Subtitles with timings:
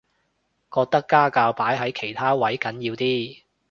[0.71, 3.43] 覺得家教擺喺其他位緊要啲